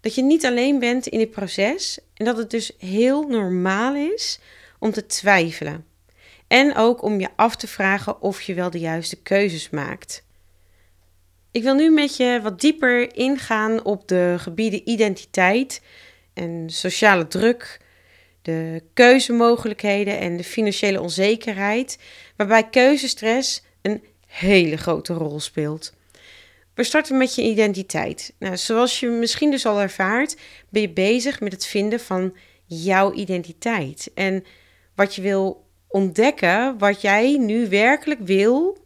dat 0.00 0.14
je 0.14 0.22
niet 0.22 0.46
alleen 0.46 0.78
bent 0.78 1.06
in 1.06 1.18
dit 1.18 1.30
proces 1.30 1.98
en 2.14 2.24
dat 2.24 2.36
het 2.36 2.50
dus 2.50 2.72
heel 2.78 3.28
normaal 3.28 3.94
is 3.94 4.40
om 4.78 4.90
te 4.92 5.06
twijfelen. 5.06 5.86
En 6.46 6.76
ook 6.76 7.02
om 7.02 7.20
je 7.20 7.28
af 7.36 7.56
te 7.56 7.66
vragen 7.66 8.22
of 8.22 8.42
je 8.42 8.54
wel 8.54 8.70
de 8.70 8.78
juiste 8.78 9.16
keuzes 9.16 9.70
maakt. 9.70 10.24
Ik 11.52 11.62
wil 11.62 11.74
nu 11.74 11.90
met 11.90 12.16
je 12.16 12.40
wat 12.42 12.60
dieper 12.60 13.16
ingaan 13.16 13.84
op 13.84 14.08
de 14.08 14.34
gebieden 14.38 14.88
identiteit 14.88 15.82
en 16.34 16.70
sociale 16.70 17.26
druk, 17.26 17.80
de 18.42 18.82
keuzemogelijkheden 18.94 20.18
en 20.18 20.36
de 20.36 20.44
financiële 20.44 21.00
onzekerheid, 21.00 21.98
waarbij 22.36 22.68
keuzestress 22.68 23.62
een 23.82 24.02
hele 24.26 24.76
grote 24.76 25.12
rol 25.12 25.40
speelt. 25.40 25.94
We 26.74 26.84
starten 26.84 27.16
met 27.16 27.34
je 27.34 27.42
identiteit. 27.42 28.34
Nou, 28.38 28.56
zoals 28.56 29.00
je 29.00 29.06
misschien 29.06 29.50
dus 29.50 29.66
al 29.66 29.80
ervaart, 29.80 30.36
ben 30.68 30.82
je 30.82 30.90
bezig 30.90 31.40
met 31.40 31.52
het 31.52 31.66
vinden 31.66 32.00
van 32.00 32.36
jouw 32.64 33.12
identiteit. 33.12 34.10
En 34.14 34.44
wat 34.94 35.14
je 35.14 35.22
wil 35.22 35.64
ontdekken, 35.88 36.78
wat 36.78 37.00
jij 37.00 37.36
nu 37.38 37.68
werkelijk 37.68 38.20
wil 38.20 38.78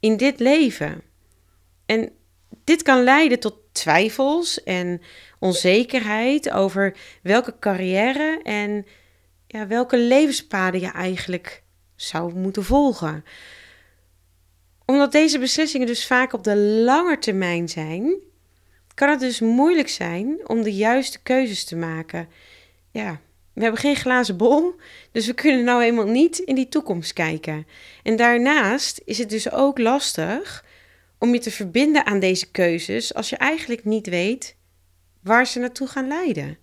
in 0.00 0.16
dit 0.16 0.40
leven. 0.40 1.02
En 1.88 2.12
dit 2.64 2.82
kan 2.82 3.02
leiden 3.02 3.40
tot 3.40 3.54
twijfels 3.72 4.62
en 4.62 5.02
onzekerheid 5.38 6.50
over 6.50 6.96
welke 7.22 7.58
carrière 7.58 8.40
en 8.42 8.86
ja, 9.46 9.66
welke 9.66 9.98
levenspaden 9.98 10.80
je 10.80 10.90
eigenlijk 10.90 11.62
zou 11.96 12.34
moeten 12.34 12.64
volgen. 12.64 13.24
Omdat 14.84 15.12
deze 15.12 15.38
beslissingen 15.38 15.86
dus 15.86 16.06
vaak 16.06 16.32
op 16.32 16.44
de 16.44 16.56
lange 16.56 17.18
termijn 17.18 17.68
zijn, 17.68 18.16
kan 18.94 19.10
het 19.10 19.20
dus 19.20 19.40
moeilijk 19.40 19.88
zijn 19.88 20.48
om 20.48 20.62
de 20.62 20.74
juiste 20.74 21.22
keuzes 21.22 21.64
te 21.64 21.76
maken. 21.76 22.28
Ja, 22.90 23.20
we 23.52 23.62
hebben 23.62 23.80
geen 23.80 23.96
glazen 23.96 24.36
bol, 24.36 24.74
dus 25.12 25.26
we 25.26 25.34
kunnen 25.34 25.64
nou 25.64 25.82
eenmaal 25.82 26.06
niet 26.06 26.38
in 26.38 26.54
die 26.54 26.68
toekomst 26.68 27.12
kijken. 27.12 27.66
En 28.02 28.16
daarnaast 28.16 29.02
is 29.04 29.18
het 29.18 29.30
dus 29.30 29.52
ook 29.52 29.78
lastig 29.78 30.66
om 31.18 31.32
je 31.32 31.40
te 31.40 31.50
verbinden 31.50 32.06
aan 32.06 32.20
deze 32.20 32.50
keuzes 32.50 33.14
als 33.14 33.28
je 33.28 33.36
eigenlijk 33.36 33.84
niet 33.84 34.06
weet 34.06 34.56
waar 35.22 35.46
ze 35.46 35.58
naartoe 35.58 35.88
gaan 35.88 36.08
leiden. 36.08 36.58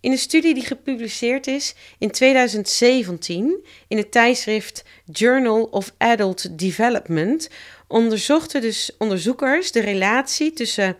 In 0.00 0.10
een 0.10 0.18
studie 0.18 0.54
die 0.54 0.64
gepubliceerd 0.64 1.46
is 1.46 1.74
in 1.98 2.10
2017 2.10 3.66
in 3.88 3.96
het 3.96 4.12
tijdschrift 4.12 4.84
Journal 5.04 5.64
of 5.64 5.94
Adult 5.98 6.58
Development 6.58 7.48
onderzochten 7.88 8.60
dus 8.60 8.96
onderzoekers 8.98 9.72
de 9.72 9.80
relatie 9.80 10.52
tussen 10.52 10.96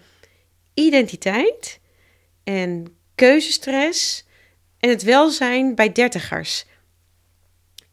identiteit 0.74 1.80
en 2.44 2.96
keuzestress 3.14 4.24
en 4.78 4.88
het 4.88 5.02
welzijn 5.02 5.74
bij 5.74 5.92
dertigers. 5.92 6.64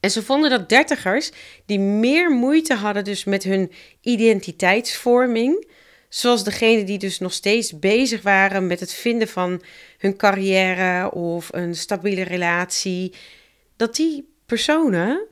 En 0.07 0.13
ze 0.13 0.23
vonden 0.23 0.49
dat 0.49 0.69
dertigers 0.69 1.31
die 1.65 1.79
meer 1.79 2.31
moeite 2.31 2.73
hadden 2.73 3.03
dus 3.03 3.23
met 3.23 3.43
hun 3.43 3.71
identiteitsvorming, 4.01 5.67
zoals 6.09 6.43
degene 6.43 6.83
die 6.83 6.97
dus 6.97 7.19
nog 7.19 7.33
steeds 7.33 7.79
bezig 7.79 8.21
waren 8.21 8.67
met 8.67 8.79
het 8.79 8.93
vinden 8.93 9.27
van 9.27 9.61
hun 9.97 10.17
carrière 10.17 11.11
of 11.11 11.53
een 11.53 11.75
stabiele 11.75 12.21
relatie, 12.21 13.13
dat 13.75 13.95
die 13.95 14.35
personen 14.45 15.25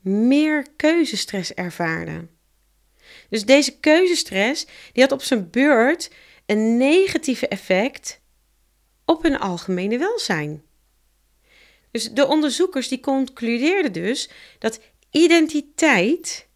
meer 0.00 0.66
keuzestress 0.76 1.54
ervaarden. 1.54 2.30
Dus 3.28 3.44
deze 3.44 3.78
keuzestress 3.78 4.66
die 4.92 5.02
had 5.02 5.12
op 5.12 5.22
zijn 5.22 5.50
beurt 5.50 6.10
een 6.46 6.76
negatieve 6.76 7.48
effect 7.48 8.20
op 9.04 9.22
hun 9.22 9.38
algemene 9.38 9.98
welzijn. 9.98 10.62
Dus 11.90 12.10
de 12.10 12.26
onderzoekers 12.26 12.88
die 12.88 13.00
concludeerden 13.00 13.92
dus 13.92 14.30
dat 14.58 14.80
identiteit 15.10 16.48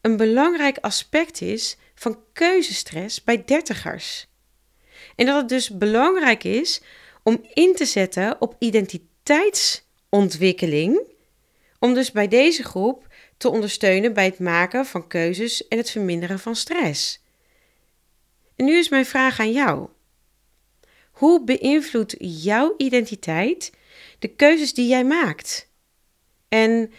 een 0.00 0.16
belangrijk 0.16 0.78
aspect 0.80 1.40
is 1.40 1.76
van 1.94 2.18
keuzestress 2.32 3.24
bij 3.24 3.44
dertigers. 3.44 4.26
En 5.16 5.26
dat 5.26 5.36
het 5.36 5.48
dus 5.48 5.70
belangrijk 5.70 6.44
is 6.44 6.80
om 7.22 7.44
in 7.54 7.74
te 7.74 7.84
zetten 7.84 8.40
op 8.40 8.56
identiteitsontwikkeling, 8.58 11.00
om 11.78 11.94
dus 11.94 12.12
bij 12.12 12.28
deze 12.28 12.62
groep 12.62 13.06
te 13.36 13.48
ondersteunen 13.48 14.12
bij 14.12 14.24
het 14.24 14.38
maken 14.38 14.86
van 14.86 15.06
keuzes 15.06 15.68
en 15.68 15.78
het 15.78 15.90
verminderen 15.90 16.38
van 16.38 16.56
stress. 16.56 17.22
En 18.56 18.64
nu 18.64 18.76
is 18.76 18.88
mijn 18.88 19.06
vraag 19.06 19.40
aan 19.40 19.52
jou. 19.52 19.88
Hoe 21.10 21.44
beïnvloedt 21.44 22.14
jouw 22.18 22.74
identiteit 22.76 23.72
de 24.18 24.28
keuzes 24.28 24.74
die 24.74 24.88
jij 24.88 25.04
maakt. 25.04 25.68
En 26.48 26.92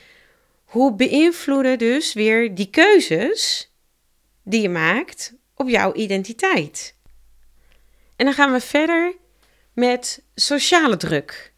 hoe 0.64 0.96
beïnvloeden 0.96 1.78
dus 1.78 2.14
weer 2.14 2.56
die 2.56 2.70
keuzes 2.70 3.72
die 4.44 4.62
je 4.62 4.70
maakt 4.70 5.34
op 5.54 5.70
jouw 5.70 5.94
identiteit? 5.94 6.96
En 8.16 8.26
dan 8.26 8.34
gaan 8.34 8.52
we 8.52 8.60
verder 8.60 9.14
met 9.74 10.24
sociale 10.36 10.98
druk. 10.98 11.54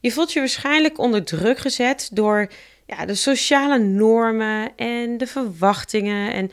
Je 0.00 0.12
voelt 0.12 0.32
je 0.32 0.38
waarschijnlijk 0.38 0.98
onder 0.98 1.24
druk 1.24 1.58
gezet 1.58 2.08
door 2.12 2.50
ja, 2.86 3.04
de 3.04 3.14
sociale 3.14 3.78
normen 3.78 4.76
en 4.76 5.18
de 5.18 5.26
verwachtingen. 5.26 6.32
En 6.32 6.50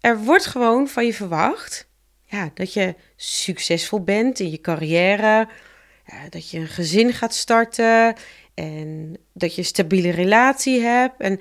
er 0.00 0.18
wordt 0.18 0.46
gewoon 0.46 0.88
van 0.88 1.06
je 1.06 1.14
verwacht 1.14 1.86
ja, 2.34 2.50
dat 2.54 2.72
je 2.72 2.94
succesvol 3.16 4.00
bent 4.02 4.40
in 4.40 4.50
je 4.50 4.60
carrière, 4.60 5.48
dat 6.30 6.50
je 6.50 6.58
een 6.58 6.68
gezin 6.68 7.12
gaat 7.12 7.34
starten 7.34 8.14
en 8.54 9.16
dat 9.32 9.54
je 9.54 9.60
een 9.60 9.66
stabiele 9.66 10.10
relatie 10.10 10.80
hebt. 10.80 11.20
En 11.20 11.40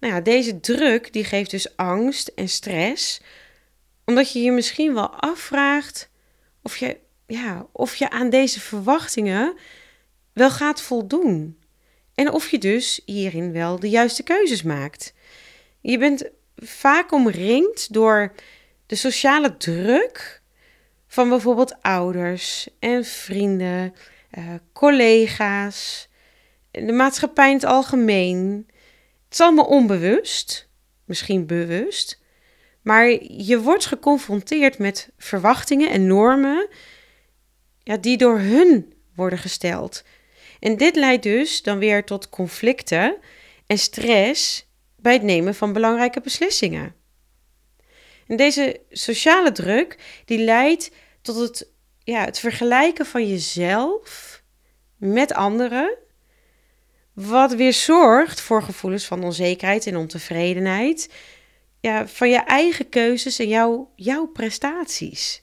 nou 0.00 0.14
ja, 0.14 0.20
deze 0.20 0.60
druk 0.60 1.12
die 1.12 1.24
geeft 1.24 1.50
dus 1.50 1.76
angst 1.76 2.28
en 2.28 2.48
stress, 2.48 3.20
omdat 4.04 4.32
je 4.32 4.42
je 4.42 4.52
misschien 4.52 4.94
wel 4.94 5.08
afvraagt 5.08 6.10
of 6.62 6.76
je, 6.76 6.96
ja, 7.26 7.66
of 7.72 7.94
je 7.94 8.10
aan 8.10 8.30
deze 8.30 8.60
verwachtingen 8.60 9.56
wel 10.32 10.50
gaat 10.50 10.82
voldoen. 10.82 11.58
En 12.14 12.30
of 12.30 12.50
je 12.50 12.58
dus 12.58 13.00
hierin 13.04 13.52
wel 13.52 13.80
de 13.80 13.88
juiste 13.88 14.22
keuzes 14.22 14.62
maakt. 14.62 15.14
Je 15.80 15.98
bent 15.98 16.30
vaak 16.56 17.12
omringd 17.12 17.92
door 17.92 18.32
de 18.86 18.94
sociale 18.94 19.56
druk 19.56 20.41
van 21.12 21.28
bijvoorbeeld 21.28 21.82
ouders 21.82 22.68
en 22.78 23.04
vrienden, 23.04 23.94
uh, 24.38 24.44
collega's, 24.72 26.08
de 26.70 26.92
maatschappij 26.92 27.48
in 27.48 27.54
het 27.54 27.64
algemeen. 27.64 28.66
Het 29.24 29.32
is 29.32 29.40
allemaal 29.40 29.64
onbewust, 29.64 30.68
misschien 31.04 31.46
bewust, 31.46 32.22
maar 32.82 33.08
je 33.22 33.60
wordt 33.60 33.86
geconfronteerd 33.86 34.78
met 34.78 35.10
verwachtingen 35.18 35.90
en 35.90 36.06
normen 36.06 36.68
ja, 37.82 37.96
die 37.96 38.16
door 38.16 38.38
hun 38.38 38.94
worden 39.14 39.38
gesteld. 39.38 40.04
En 40.60 40.76
dit 40.76 40.96
leidt 40.96 41.22
dus 41.22 41.62
dan 41.62 41.78
weer 41.78 42.04
tot 42.04 42.28
conflicten 42.28 43.16
en 43.66 43.78
stress 43.78 44.66
bij 44.96 45.12
het 45.12 45.22
nemen 45.22 45.54
van 45.54 45.72
belangrijke 45.72 46.20
beslissingen. 46.20 46.94
En 48.26 48.36
deze 48.36 48.80
sociale 48.90 49.52
druk 49.52 49.98
die 50.24 50.38
leidt 50.38 50.90
tot 51.22 51.36
het, 51.36 51.68
ja, 51.98 52.24
het 52.24 52.38
vergelijken 52.38 53.06
van 53.06 53.28
jezelf 53.28 54.42
met 54.96 55.32
anderen, 55.32 55.96
wat 57.12 57.54
weer 57.54 57.72
zorgt 57.72 58.40
voor 58.40 58.62
gevoelens 58.62 59.04
van 59.04 59.24
onzekerheid 59.24 59.86
en 59.86 59.96
ontevredenheid 59.96 61.08
ja, 61.80 62.08
van 62.08 62.30
je 62.30 62.38
eigen 62.38 62.88
keuzes 62.88 63.38
en 63.38 63.48
jouw, 63.48 63.92
jouw 63.96 64.26
prestaties. 64.26 65.42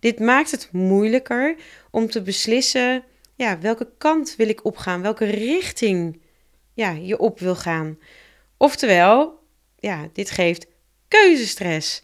Dit 0.00 0.18
maakt 0.18 0.50
het 0.50 0.68
moeilijker 0.72 1.56
om 1.90 2.10
te 2.10 2.22
beslissen 2.22 3.04
ja, 3.34 3.58
welke 3.58 3.88
kant 3.98 4.36
wil 4.36 4.48
ik 4.48 4.64
opgaan, 4.64 5.02
welke 5.02 5.24
richting 5.24 6.20
ja, 6.74 6.90
je 6.90 7.18
op 7.18 7.38
wil 7.38 7.56
gaan. 7.56 7.98
Oftewel, 8.56 9.38
ja, 9.78 10.08
dit 10.12 10.30
geeft 10.30 10.66
keuzestress. 11.08 12.02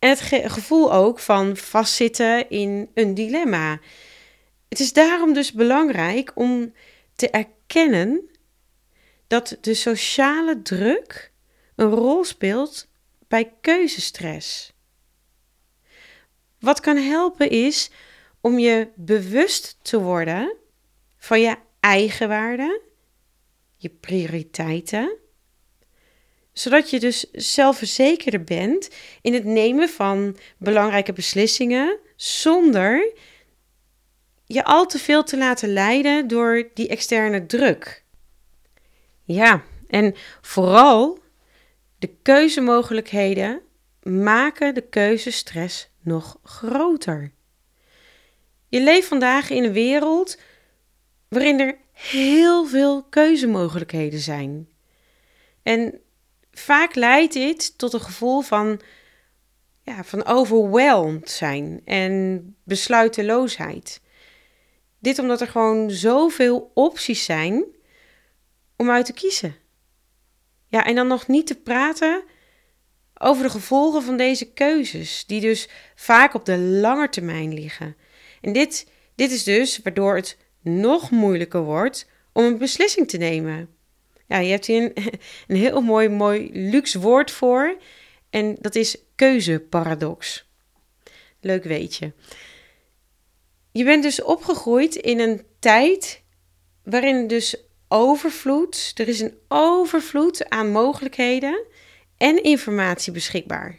En 0.00 0.08
het 0.08 0.20
gevoel 0.52 0.92
ook 0.92 1.18
van 1.18 1.56
vastzitten 1.56 2.50
in 2.50 2.90
een 2.94 3.14
dilemma. 3.14 3.80
Het 4.68 4.80
is 4.80 4.92
daarom 4.92 5.32
dus 5.32 5.52
belangrijk 5.52 6.32
om 6.34 6.72
te 7.14 7.30
erkennen 7.30 8.30
dat 9.26 9.56
de 9.60 9.74
sociale 9.74 10.62
druk 10.62 11.32
een 11.76 11.90
rol 11.90 12.24
speelt 12.24 12.88
bij 13.28 13.52
keuzestress. 13.60 14.72
Wat 16.58 16.80
kan 16.80 16.96
helpen 16.96 17.50
is 17.50 17.90
om 18.40 18.58
je 18.58 18.88
bewust 18.94 19.78
te 19.82 20.00
worden 20.00 20.56
van 21.18 21.40
je 21.40 21.56
eigen 21.80 22.28
waarde, 22.28 22.80
je 23.76 23.88
prioriteiten, 23.88 25.19
zodat 26.60 26.90
je 26.90 27.00
dus 27.00 27.30
zelfverzekerder 27.32 28.44
bent 28.44 28.88
in 29.20 29.34
het 29.34 29.44
nemen 29.44 29.88
van 29.88 30.36
belangrijke 30.58 31.12
beslissingen 31.12 31.98
zonder 32.16 33.12
je 34.46 34.64
al 34.64 34.86
te 34.86 34.98
veel 34.98 35.22
te 35.22 35.38
laten 35.38 35.72
leiden 35.72 36.28
door 36.28 36.68
die 36.74 36.88
externe 36.88 37.46
druk. 37.46 38.04
Ja, 39.24 39.62
en 39.88 40.14
vooral 40.40 41.18
de 41.98 42.10
keuzemogelijkheden 42.22 43.60
maken 44.02 44.74
de 44.74 44.88
keuzestress 44.88 45.88
nog 46.02 46.38
groter. 46.42 47.32
Je 48.68 48.82
leeft 48.82 49.08
vandaag 49.08 49.50
in 49.50 49.64
een 49.64 49.72
wereld 49.72 50.38
waarin 51.28 51.60
er 51.60 51.78
heel 51.92 52.66
veel 52.66 53.02
keuzemogelijkheden 53.02 54.20
zijn. 54.20 54.68
En 55.62 56.00
vaak 56.60 56.94
leidt 56.94 57.32
dit 57.32 57.78
tot 57.78 57.92
een 57.92 58.00
gevoel 58.00 58.40
van, 58.40 58.80
ja, 59.82 60.04
van 60.04 60.26
overwhelmed 60.26 61.30
zijn 61.30 61.80
en 61.84 62.56
besluiteloosheid. 62.64 64.00
Dit 64.98 65.18
omdat 65.18 65.40
er 65.40 65.48
gewoon 65.48 65.90
zoveel 65.90 66.70
opties 66.74 67.24
zijn 67.24 67.64
om 68.76 68.90
uit 68.90 69.06
te 69.06 69.12
kiezen. 69.12 69.54
Ja, 70.68 70.84
en 70.84 70.94
dan 70.94 71.06
nog 71.06 71.26
niet 71.26 71.46
te 71.46 71.60
praten 71.60 72.22
over 73.14 73.42
de 73.42 73.50
gevolgen 73.50 74.02
van 74.02 74.16
deze 74.16 74.52
keuzes, 74.52 75.24
die 75.26 75.40
dus 75.40 75.68
vaak 75.94 76.34
op 76.34 76.44
de 76.44 76.58
lange 76.58 77.08
termijn 77.08 77.54
liggen. 77.54 77.96
En 78.40 78.52
dit, 78.52 78.90
dit 79.14 79.30
is 79.30 79.44
dus 79.44 79.78
waardoor 79.82 80.16
het 80.16 80.36
nog 80.60 81.10
moeilijker 81.10 81.62
wordt 81.62 82.08
om 82.32 82.44
een 82.44 82.58
beslissing 82.58 83.08
te 83.08 83.16
nemen. 83.16 83.68
Ja, 84.30 84.38
je 84.38 84.50
hebt 84.50 84.66
hier 84.66 84.92
een, 85.46 85.56
heel 85.56 85.80
mooi, 85.80 86.08
mooi 86.08 86.50
luxe 86.52 87.00
woord 87.00 87.30
voor. 87.30 87.76
En 88.30 88.56
dat 88.60 88.74
is 88.74 88.96
keuzeparadox. 89.14 90.48
Leuk 91.40 91.64
weet 91.64 91.96
je. 91.96 92.12
Je 93.72 93.84
bent 93.84 94.02
dus 94.02 94.22
opgegroeid 94.22 94.94
in 94.94 95.20
een 95.20 95.42
tijd 95.58 96.22
waarin 96.84 97.26
dus 97.26 97.56
overvloed, 97.88 98.92
er 98.94 99.08
is 99.08 99.20
een 99.20 99.38
overvloed 99.48 100.48
aan 100.48 100.70
mogelijkheden 100.70 101.64
en 102.16 102.42
informatie 102.42 103.12
beschikbaar. 103.12 103.78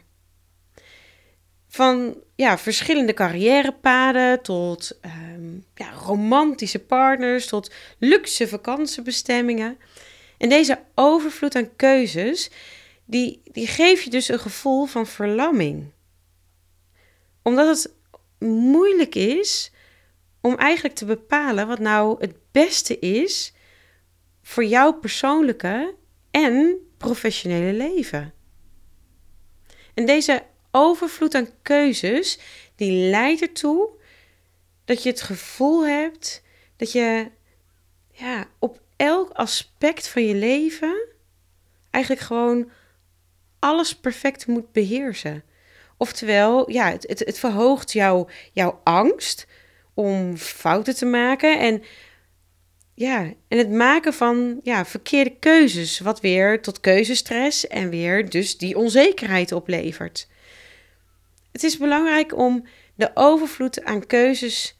Van 1.68 2.16
ja, 2.34 2.58
verschillende 2.58 3.14
carrièrepaden 3.14 4.42
tot 4.42 4.98
ehm, 5.00 5.54
ja, 5.74 5.92
romantische 5.92 6.78
partners, 6.78 7.46
tot 7.46 7.72
luxe 7.98 8.48
vakantiebestemmingen. 8.48 9.78
En 10.42 10.48
deze 10.48 10.82
overvloed 10.94 11.54
aan 11.54 11.76
keuzes, 11.76 12.50
die, 13.04 13.42
die 13.44 13.66
geeft 13.66 14.04
je 14.04 14.10
dus 14.10 14.28
een 14.28 14.38
gevoel 14.38 14.86
van 14.86 15.06
verlamming. 15.06 15.92
Omdat 17.42 17.66
het 17.66 17.94
moeilijk 18.48 19.14
is 19.14 19.72
om 20.40 20.56
eigenlijk 20.56 20.94
te 20.94 21.04
bepalen 21.04 21.66
wat 21.66 21.78
nou 21.78 22.16
het 22.20 22.34
beste 22.52 22.98
is 22.98 23.52
voor 24.42 24.64
jouw 24.64 24.92
persoonlijke 24.92 25.94
en 26.30 26.76
professionele 26.96 27.72
leven. 27.72 28.34
En 29.94 30.06
deze 30.06 30.44
overvloed 30.70 31.34
aan 31.34 31.62
keuzes, 31.62 32.38
die 32.76 33.10
leidt 33.10 33.40
ertoe 33.40 33.88
dat 34.84 35.02
je 35.02 35.08
het 35.08 35.22
gevoel 35.22 35.86
hebt 35.86 36.42
dat 36.76 36.92
je 36.92 37.30
ja, 38.12 38.48
op 38.58 38.81
elk 39.02 39.30
aspect 39.30 40.08
van 40.08 40.24
je 40.24 40.34
leven 40.34 41.08
eigenlijk 41.90 42.24
gewoon 42.24 42.70
alles 43.58 43.96
perfect 43.96 44.46
moet 44.46 44.72
beheersen. 44.72 45.42
Oftewel, 45.96 46.70
ja, 46.70 46.90
het, 46.90 47.04
het, 47.08 47.18
het 47.18 47.38
verhoogt 47.38 47.92
jouw, 47.92 48.28
jouw 48.52 48.80
angst 48.84 49.46
om 49.94 50.36
fouten 50.36 50.94
te 50.94 51.04
maken 51.04 51.58
en 51.58 51.82
ja, 52.94 53.32
en 53.48 53.58
het 53.58 53.70
maken 53.70 54.14
van 54.14 54.60
ja, 54.62 54.84
verkeerde 54.84 55.36
keuzes, 55.38 55.98
wat 55.98 56.20
weer 56.20 56.62
tot 56.62 56.80
keuzestress 56.80 57.66
en 57.66 57.90
weer 57.90 58.28
dus 58.30 58.58
die 58.58 58.76
onzekerheid 58.76 59.52
oplevert. 59.52 60.28
Het 61.52 61.62
is 61.62 61.76
belangrijk 61.76 62.36
om 62.36 62.66
de 62.94 63.10
overvloed 63.14 63.84
aan 63.84 64.06
keuzes 64.06 64.78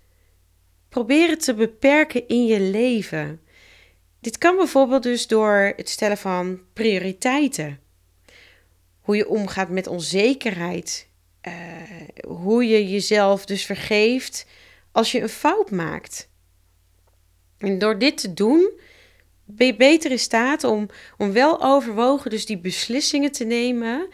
proberen 0.88 1.38
te 1.38 1.54
beperken 1.54 2.28
in 2.28 2.46
je 2.46 2.60
leven. 2.60 3.40
Dit 4.22 4.38
kan 4.38 4.56
bijvoorbeeld 4.56 5.02
dus 5.02 5.26
door 5.26 5.72
het 5.76 5.88
stellen 5.88 6.18
van 6.18 6.60
prioriteiten. 6.72 7.80
Hoe 9.00 9.16
je 9.16 9.28
omgaat 9.28 9.68
met 9.68 9.86
onzekerheid. 9.86 11.08
Uh, 11.48 11.52
hoe 12.26 12.66
je 12.66 12.90
jezelf 12.90 13.46
dus 13.46 13.64
vergeeft 13.64 14.46
als 14.92 15.12
je 15.12 15.20
een 15.20 15.28
fout 15.28 15.70
maakt. 15.70 16.28
En 17.58 17.78
door 17.78 17.98
dit 17.98 18.16
te 18.18 18.34
doen, 18.34 18.70
ben 19.44 19.66
je 19.66 19.76
beter 19.76 20.10
in 20.10 20.18
staat 20.18 20.64
om, 20.64 20.88
om 21.18 21.32
wel 21.32 21.62
overwogen 21.62 22.30
dus 22.30 22.46
die 22.46 22.58
beslissingen 22.58 23.32
te 23.32 23.44
nemen 23.44 24.08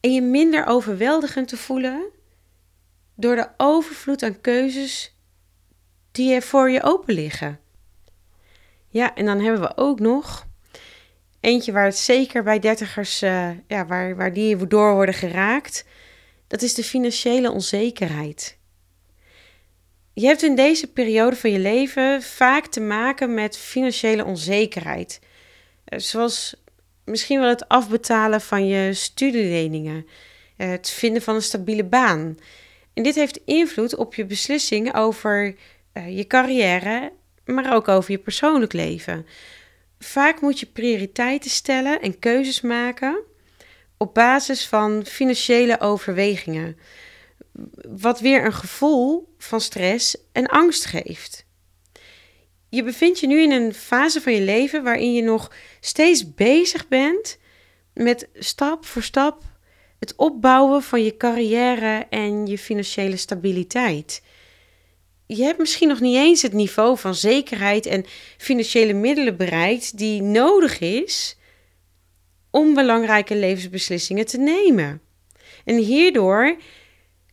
en 0.00 0.12
je 0.12 0.22
minder 0.22 0.66
overweldigend 0.66 1.48
te 1.48 1.56
voelen 1.56 2.10
door 3.16 3.36
de 3.36 3.48
overvloed 3.56 4.22
aan 4.22 4.40
keuzes 4.40 5.16
die 6.10 6.34
er 6.34 6.42
voor 6.42 6.70
je 6.70 6.82
open 6.82 7.14
liggen. 7.14 7.60
Ja, 8.90 9.14
en 9.14 9.24
dan 9.24 9.40
hebben 9.40 9.60
we 9.60 9.76
ook 9.76 10.00
nog 10.00 10.46
eentje 11.40 11.72
waar 11.72 11.84
het 11.84 11.96
zeker 11.96 12.42
bij 12.42 12.58
dertigers, 12.58 13.22
uh, 13.22 13.50
ja, 13.66 13.86
waar, 13.86 14.16
waar 14.16 14.32
die 14.32 14.66
door 14.66 14.94
worden 14.94 15.14
geraakt. 15.14 15.84
Dat 16.46 16.62
is 16.62 16.74
de 16.74 16.84
financiële 16.84 17.50
onzekerheid. 17.50 18.58
Je 20.12 20.26
hebt 20.26 20.42
in 20.42 20.54
deze 20.54 20.92
periode 20.92 21.36
van 21.36 21.50
je 21.50 21.58
leven 21.58 22.22
vaak 22.22 22.66
te 22.66 22.80
maken 22.80 23.34
met 23.34 23.58
financiële 23.58 24.24
onzekerheid. 24.24 25.20
Eh, 25.84 25.98
zoals 25.98 26.54
misschien 27.04 27.40
wel 27.40 27.48
het 27.48 27.68
afbetalen 27.68 28.40
van 28.40 28.66
je 28.66 28.94
studieleningen, 28.94 30.06
eh, 30.56 30.68
het 30.68 30.90
vinden 30.90 31.22
van 31.22 31.34
een 31.34 31.42
stabiele 31.42 31.84
baan. 31.84 32.38
En 32.94 33.02
dit 33.02 33.14
heeft 33.14 33.40
invloed 33.44 33.96
op 33.96 34.14
je 34.14 34.24
beslissing 34.24 34.94
over 34.94 35.56
je 36.08 36.26
carrière, 36.26 37.12
maar 37.52 37.74
ook 37.74 37.88
over 37.88 38.10
je 38.10 38.18
persoonlijk 38.18 38.72
leven. 38.72 39.26
Vaak 39.98 40.40
moet 40.40 40.60
je 40.60 40.66
prioriteiten 40.66 41.50
stellen 41.50 42.00
en 42.00 42.18
keuzes 42.18 42.60
maken 42.60 43.18
op 43.96 44.14
basis 44.14 44.66
van 44.66 45.04
financiële 45.04 45.80
overwegingen 45.80 46.78
wat 47.88 48.20
weer 48.20 48.44
een 48.44 48.52
gevoel 48.52 49.34
van 49.38 49.60
stress 49.60 50.16
en 50.32 50.46
angst 50.46 50.84
geeft. 50.84 51.46
Je 52.68 52.82
bevindt 52.82 53.20
je 53.20 53.26
nu 53.26 53.42
in 53.42 53.50
een 53.50 53.74
fase 53.74 54.20
van 54.20 54.32
je 54.32 54.40
leven 54.40 54.82
waarin 54.82 55.14
je 55.14 55.22
nog 55.22 55.52
steeds 55.80 56.34
bezig 56.34 56.88
bent 56.88 57.38
met 57.94 58.28
stap 58.34 58.86
voor 58.86 59.02
stap 59.02 59.42
het 59.98 60.16
opbouwen 60.16 60.82
van 60.82 61.04
je 61.04 61.16
carrière 61.16 62.06
en 62.10 62.46
je 62.46 62.58
financiële 62.58 63.16
stabiliteit. 63.16 64.22
Je 65.36 65.42
hebt 65.42 65.58
misschien 65.58 65.88
nog 65.88 66.00
niet 66.00 66.16
eens 66.16 66.42
het 66.42 66.52
niveau 66.52 66.98
van 66.98 67.14
zekerheid 67.14 67.86
en 67.86 68.04
financiële 68.36 68.92
middelen 68.92 69.36
bereikt 69.36 69.98
die 69.98 70.22
nodig 70.22 70.78
is 70.78 71.36
om 72.50 72.74
belangrijke 72.74 73.36
levensbeslissingen 73.36 74.26
te 74.26 74.38
nemen. 74.38 75.00
En 75.64 75.76
hierdoor 75.76 76.56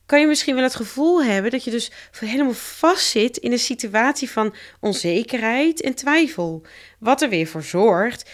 kan 0.05 0.19
je 0.19 0.27
misschien 0.27 0.55
wel 0.55 0.63
het 0.63 0.75
gevoel 0.75 1.23
hebben 1.23 1.51
dat 1.51 1.63
je 1.63 1.71
dus 1.71 1.91
helemaal 2.12 2.53
vastzit 2.53 3.38
in 3.38 3.51
een 3.51 3.60
situatie 3.60 4.29
van 4.29 4.55
onzekerheid 4.79 5.81
en 5.81 5.95
twijfel. 5.95 6.62
Wat 6.99 7.21
er 7.21 7.29
weer 7.29 7.47
voor 7.47 7.63
zorgt 7.63 8.29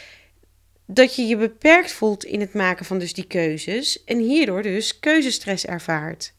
dat 0.88 1.16
je 1.16 1.22
je 1.22 1.38
beperkt 1.38 1.92
voelt 1.92 2.24
in 2.24 2.40
het 2.40 2.54
maken 2.54 2.86
van 2.86 3.00
dus 3.00 3.14
die 3.14 3.28
keuzes 3.28 4.04
en 4.04 4.20
hierdoor 4.20 4.62
dus 4.62 5.00
keuzestress 5.00 5.66
ervaart. 5.66 6.34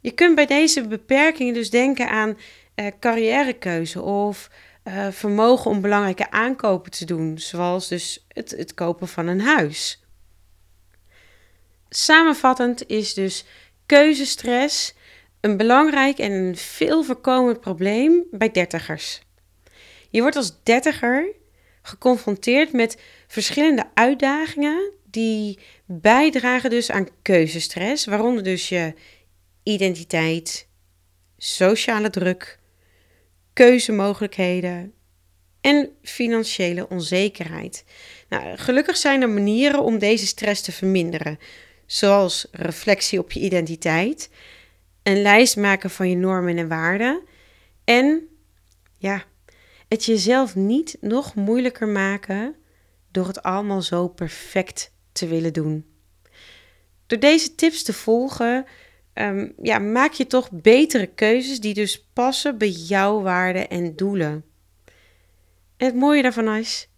Je 0.00 0.10
kunt 0.10 0.34
bij 0.34 0.46
deze 0.46 0.86
beperkingen 0.86 1.54
dus 1.54 1.70
denken 1.70 2.08
aan 2.08 2.38
uh, 2.76 2.86
carrièrekeuze 3.00 4.02
of 4.02 4.50
uh, 4.84 5.06
vermogen 5.10 5.70
om 5.70 5.80
belangrijke 5.80 6.30
aankopen 6.30 6.90
te 6.90 7.04
doen, 7.04 7.38
zoals 7.38 7.88
dus 7.88 8.26
het, 8.28 8.50
het 8.50 8.74
kopen 8.74 9.08
van 9.08 9.26
een 9.26 9.40
huis. 9.40 10.02
Samenvattend 11.88 12.86
is 12.86 13.14
dus 13.14 13.44
keuzestress 13.86 14.94
een 15.40 15.56
belangrijk 15.56 16.18
en 16.18 16.32
een 16.32 16.56
veel 16.56 17.04
voorkomend 17.04 17.60
probleem 17.60 18.24
bij 18.30 18.50
dertigers. 18.50 19.20
Je 20.10 20.20
wordt 20.20 20.36
als 20.36 20.62
dertiger 20.62 21.32
geconfronteerd 21.82 22.72
met 22.72 23.02
verschillende 23.26 23.84
uitdagingen 23.94 24.92
die 25.04 25.58
bijdragen 25.84 26.70
dus 26.70 26.90
aan 26.90 27.08
keuzestress, 27.22 28.06
waaronder 28.06 28.42
dus 28.42 28.68
je 28.68 28.94
identiteit, 29.68 30.68
sociale 31.36 32.10
druk, 32.10 32.58
keuzemogelijkheden 33.52 34.92
en 35.60 35.90
financiële 36.02 36.88
onzekerheid. 36.88 37.84
Nou, 38.28 38.56
gelukkig 38.56 38.96
zijn 38.96 39.22
er 39.22 39.28
manieren 39.28 39.82
om 39.82 39.98
deze 39.98 40.26
stress 40.26 40.62
te 40.62 40.72
verminderen, 40.72 41.38
zoals 41.86 42.46
reflectie 42.50 43.18
op 43.18 43.32
je 43.32 43.40
identiteit, 43.40 44.30
een 45.02 45.22
lijst 45.22 45.56
maken 45.56 45.90
van 45.90 46.10
je 46.10 46.16
normen 46.16 46.58
en 46.58 46.68
waarden 46.68 47.22
en 47.84 48.28
ja, 48.96 49.24
het 49.88 50.04
jezelf 50.04 50.54
niet 50.54 50.96
nog 51.00 51.34
moeilijker 51.34 51.88
maken 51.88 52.54
door 53.10 53.26
het 53.26 53.42
allemaal 53.42 53.82
zo 53.82 54.08
perfect 54.08 54.92
te 55.12 55.26
willen 55.26 55.52
doen. 55.52 55.86
Door 57.06 57.18
deze 57.18 57.54
tips 57.54 57.82
te 57.82 57.92
volgen, 57.92 58.66
um, 59.20 59.52
ja, 59.62 59.78
maak 59.78 60.12
je 60.12 60.26
toch 60.26 60.50
betere 60.50 61.06
keuzes 61.06 61.60
die 61.60 61.74
dus 61.74 62.06
passen 62.12 62.58
bij 62.58 62.70
jouw 62.70 63.20
waarden 63.20 63.68
en 63.68 63.96
doelen. 63.96 64.44
En 65.76 65.86
het 65.86 65.94
mooie 65.94 66.22
daarvan 66.22 66.54
is, 66.54 66.88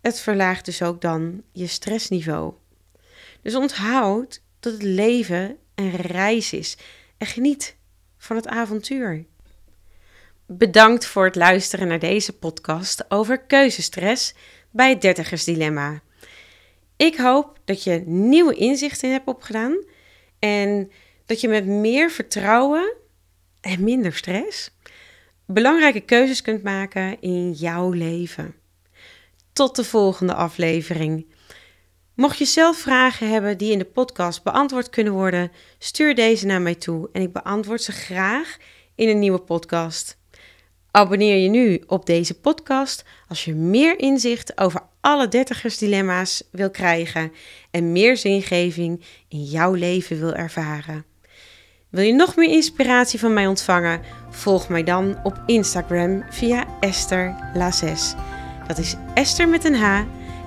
het 0.00 0.20
verlaagt 0.20 0.64
dus 0.64 0.82
ook 0.82 1.00
dan 1.00 1.42
je 1.52 1.66
stressniveau. 1.66 2.52
Dus 3.42 3.54
onthoud 3.54 4.42
dat 4.60 4.72
het 4.72 4.82
leven 4.82 5.56
een 5.74 5.96
reis 5.96 6.52
is 6.52 6.76
en 7.18 7.26
geniet 7.26 7.76
van 8.18 8.36
het 8.36 8.48
avontuur. 8.48 9.24
Bedankt 10.46 11.06
voor 11.06 11.24
het 11.24 11.36
luisteren 11.36 11.88
naar 11.88 11.98
deze 11.98 12.32
podcast 12.32 13.10
over 13.10 13.38
keuzestress 13.38 14.34
bij 14.70 14.88
het 14.90 15.00
dertigersdilemma. 15.00 16.00
Ik 16.96 17.16
hoop 17.16 17.58
dat 17.64 17.84
je 17.84 18.02
nieuwe 18.06 18.54
inzichten 18.54 19.12
hebt 19.12 19.28
opgedaan 19.28 19.84
en 20.38 20.90
dat 21.26 21.40
je 21.40 21.48
met 21.48 21.66
meer 21.66 22.10
vertrouwen 22.10 22.94
en 23.60 23.84
minder 23.84 24.14
stress 24.14 24.70
belangrijke 25.46 26.00
keuzes 26.00 26.42
kunt 26.42 26.62
maken 26.62 27.20
in 27.20 27.52
jouw 27.52 27.90
leven. 27.90 28.54
Tot 29.52 29.76
de 29.76 29.84
volgende 29.84 30.34
aflevering. 30.34 31.26
Mocht 32.14 32.38
je 32.38 32.44
zelf 32.44 32.78
vragen 32.78 33.30
hebben 33.30 33.58
die 33.58 33.72
in 33.72 33.78
de 33.78 33.84
podcast 33.84 34.42
beantwoord 34.42 34.90
kunnen 34.90 35.12
worden, 35.12 35.52
stuur 35.78 36.14
deze 36.14 36.46
naar 36.46 36.60
mij 36.60 36.74
toe 36.74 37.08
en 37.12 37.22
ik 37.22 37.32
beantwoord 37.32 37.82
ze 37.82 37.92
graag 37.92 38.56
in 38.94 39.08
een 39.08 39.18
nieuwe 39.18 39.40
podcast. 39.40 40.18
Abonneer 40.90 41.36
je 41.36 41.48
nu 41.48 41.82
op 41.86 42.06
deze 42.06 42.40
podcast 42.40 43.04
als 43.28 43.44
je 43.44 43.54
meer 43.54 43.98
inzicht 43.98 44.58
over 44.58 44.82
alle 45.00 45.28
dertigersdilemma's 45.28 46.42
wil 46.50 46.70
krijgen 46.70 47.32
en 47.70 47.92
meer 47.92 48.16
zingeving 48.16 49.04
in 49.28 49.42
jouw 49.44 49.72
leven 49.72 50.18
wil 50.18 50.34
ervaren. 50.34 51.04
Wil 51.96 52.04
je 52.04 52.12
nog 52.12 52.36
meer 52.36 52.50
inspiratie 52.50 53.18
van 53.18 53.32
mij 53.32 53.46
ontvangen? 53.46 54.00
Volg 54.30 54.68
mij 54.68 54.82
dan 54.82 55.18
op 55.22 55.42
Instagram 55.46 56.24
via 56.30 56.64
Esther 56.80 57.34
Lazes. 57.54 58.14
Dat 58.66 58.78
is 58.78 58.94
Esther 59.14 59.48
met 59.48 59.64
een 59.64 59.74
H 59.74 60.02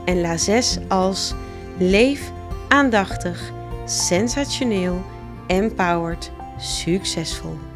en 0.05 0.21
Lazes 0.21 0.77
als 0.87 1.33
leef 1.77 2.31
aandachtig, 2.67 3.51
sensationeel, 3.85 5.05
empowered, 5.47 6.31
succesvol. 6.57 7.68